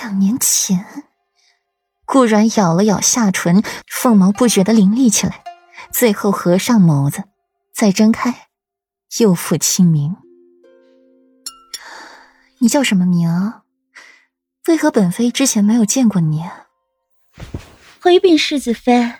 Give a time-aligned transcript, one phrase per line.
[0.00, 0.84] 两年前，
[2.04, 5.42] 顾然咬了咬下唇，凤毛不觉的凌厉起来，
[5.92, 7.24] 最后合上眸子，
[7.74, 8.48] 再睁开，
[9.18, 10.16] 又复清明。
[12.58, 13.54] 你叫什么名？
[14.66, 16.42] 为何本妃之前没有见过你？
[16.42, 16.66] 啊
[18.00, 19.14] 回禀世子妃，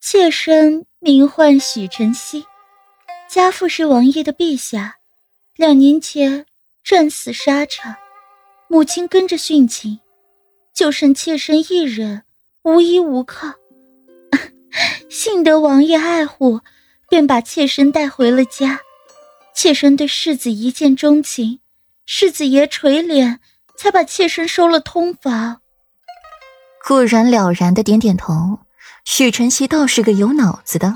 [0.00, 2.46] 妾身名唤许晨曦，
[3.28, 4.96] 家父是王爷的陛下，
[5.56, 6.46] 两年前
[6.82, 7.96] 战死沙场，
[8.68, 10.00] 母亲跟着殉情，
[10.74, 12.22] 就剩妾身一人，
[12.62, 13.54] 无依无靠。
[15.08, 16.60] 幸得王爷爱护，
[17.08, 18.80] 便把妾身带回了家。
[19.54, 21.60] 妾身对世子一见钟情，
[22.04, 23.38] 世子爷垂怜，
[23.76, 25.60] 才把妾身收了通房。
[26.86, 28.60] 顾然了然的点点头，
[29.04, 30.94] 许晨曦倒是个有脑子的，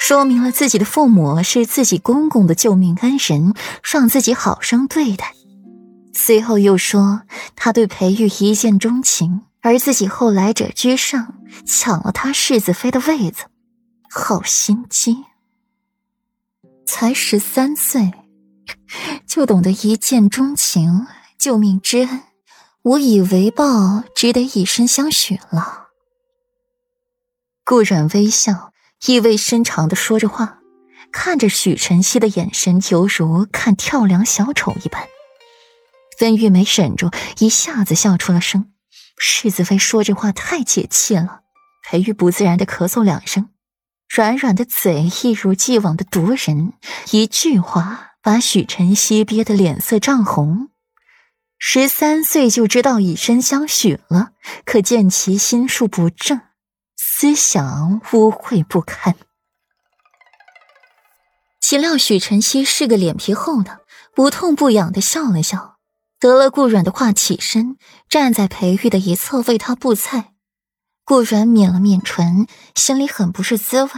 [0.00, 5.34] 说明了自己的父母是自己公公的救命恩人，让自己好生对待。
[6.12, 7.22] 随后又说
[7.56, 13.44] 他对裴玉一见钟情，而自己后来者居上，抢了他世子妃的位子，
[14.10, 15.24] 好心机。
[16.86, 18.12] 才十三岁，
[19.26, 21.06] 就懂得一见钟情，
[21.38, 22.22] 救命之恩。
[22.82, 25.88] 无以为报，只得以身相许了。
[27.64, 28.72] 顾阮微笑，
[29.06, 30.58] 意味深长的说着话，
[31.12, 35.06] 看着许晨曦的眼神，犹如看跳梁小丑一般。
[36.20, 38.72] 温玉没忍住，一下子笑出了声。
[39.18, 41.40] 世子妃说这话太解气了。
[41.82, 43.48] 裴玉不自然的咳嗽两声，
[44.08, 46.74] 软软的嘴一如既往的毒人，
[47.10, 50.68] 一句话把许晨曦憋得脸色涨红。
[51.58, 54.30] 十三岁就知道以身相许了，
[54.64, 56.40] 可见其心术不正，
[56.96, 59.16] 思想污秽不堪。
[61.60, 63.80] 岂料许晨曦是个脸皮厚的，
[64.14, 65.78] 不痛不痒的笑了笑，
[66.20, 67.76] 得了顾阮的话，起身
[68.08, 70.34] 站在裴玉的一侧为他布菜。
[71.04, 73.90] 顾阮抿了抿唇，心里很不是滋味。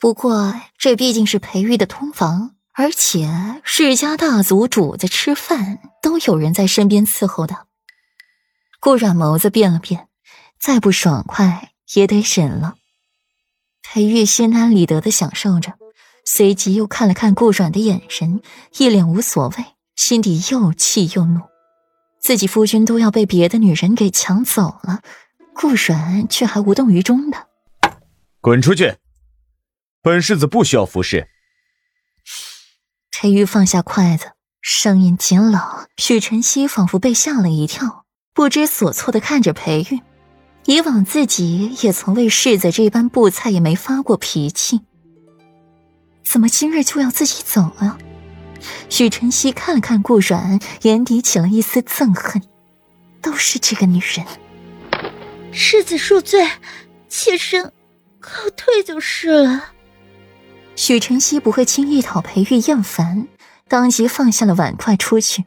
[0.00, 2.56] 不过这毕竟是裴玉的通房。
[2.80, 7.66] 而且世家大族主子吃饭都有人在身边伺候的。
[8.78, 10.06] 顾阮眸子变了变，
[10.60, 12.76] 再不爽快也得忍了。
[13.82, 15.74] 裴玉心安理得的享受着，
[16.24, 18.42] 随即又看了看顾阮的眼神，
[18.76, 19.64] 一脸无所谓，
[19.98, 21.40] 心底又气又怒。
[22.20, 25.02] 自己夫君都要被别的女人给抢走了，
[25.52, 27.48] 顾阮却还无动于衷的。
[28.40, 28.94] 滚出去！
[30.00, 31.26] 本世子不需要服侍。
[33.10, 35.60] 裴玉放下筷子，声音紧冷。
[35.96, 40.00] 许晨曦仿佛被吓了一跳，不知所措的看着裴玉。
[40.66, 44.82] 以往自己也曾为世子这般布菜，也没发过脾气，
[46.24, 47.98] 怎么今日就要自己走了？
[48.88, 52.42] 许晨曦看了看顾阮，眼底起了一丝憎恨。
[53.20, 54.24] 都是这个女人。
[55.50, 56.48] 世子恕罪，
[57.08, 57.72] 妾身
[58.20, 59.72] 告退就是了。
[60.76, 63.26] 许晨曦不会轻易讨裴玉厌烦，
[63.66, 65.44] 当即放下了碗筷出去。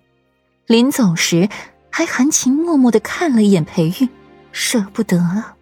[0.67, 1.47] 临走时，
[1.89, 4.09] 还含情脉脉的看了一眼裴玉，
[4.51, 5.55] 舍不得啊。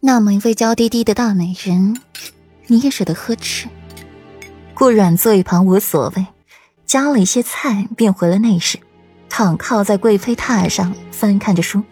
[0.00, 2.00] 那么一位娇滴滴的大美人，
[2.68, 3.68] 你也舍得呵斥？
[4.82, 6.26] 顾阮坐一旁无所谓，
[6.86, 8.80] 夹了一些菜，便回了内室，
[9.28, 11.84] 躺靠在贵妃榻上，翻看着书。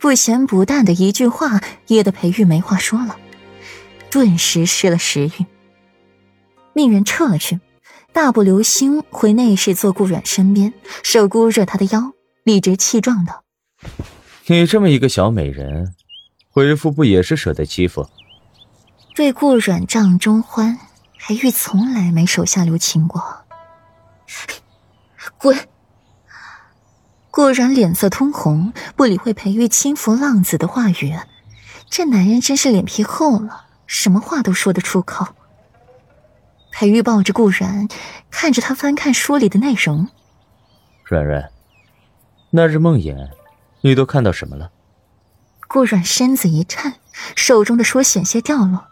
[0.00, 3.16] 不咸不淡的一句话，噎得裴玉没话说了。
[4.10, 5.46] 顿时失了食欲，
[6.72, 7.60] 命人撤了去，
[8.12, 13.44] 大步流星回内室坐顾阮身边，手箍着他的腰，理直气壮道
[14.46, 15.94] ：“你这么一个小美人，
[16.54, 18.08] 为夫不也是舍得欺负？”
[19.14, 20.76] 对顾阮帐中欢，
[21.26, 23.46] 裴玉从来没手下留情过。
[25.38, 25.58] 滚！
[27.30, 31.18] 顾然脸色通红，不理会裴玉轻浮浪子的话语，
[31.88, 33.64] 这男人真是脸皮厚了。
[33.86, 35.28] 什么话都说得出口。
[36.70, 37.88] 裴玉抱着顾然，
[38.30, 40.06] 看着他翻看书里的内容。
[41.04, 41.50] 软软，
[42.50, 43.30] 那日梦魇，
[43.80, 44.70] 你都看到什么了？
[45.68, 46.96] 顾软身子一颤，
[47.34, 48.88] 手中的书险些掉落。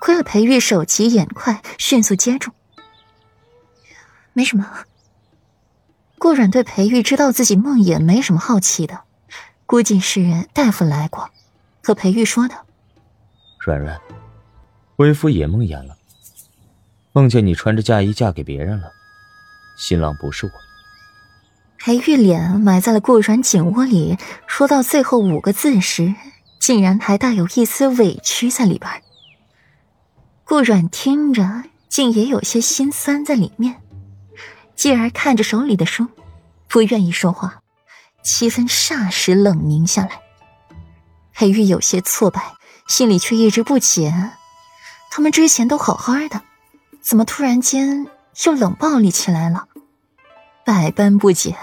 [0.00, 2.50] 亏了裴玉手疾眼快，迅速接住。
[4.32, 4.84] 没什么。
[6.18, 9.00] 顾软对裴玉知道自己梦魇没什么好奇的，
[9.66, 11.30] 估计是大夫来过，
[11.82, 12.54] 和裴玉说的。
[13.58, 14.00] 软软。
[14.96, 15.96] 为夫也梦魇了，
[17.12, 18.92] 梦见你穿着嫁衣嫁给别人了，
[19.76, 20.52] 新郎不是我。
[21.78, 26.14] 裴玉脸埋在了顾软颈窝里，说到最后五个字时，
[26.60, 28.90] 竟然还带有一丝委屈在里边。
[30.46, 33.82] 顾软听着，竟也有些心酸在里面，
[34.76, 36.06] 继而看着手里的书，
[36.68, 37.62] 不愿意说话，
[38.22, 40.20] 气氛霎时冷凝下来。
[41.32, 42.54] 裴玉有些挫败，
[42.86, 44.32] 心里却一直不解：
[45.10, 46.42] 他们之前都好好的，
[47.00, 49.66] 怎么突然间就冷暴力起来了？
[50.64, 51.56] 百般不解，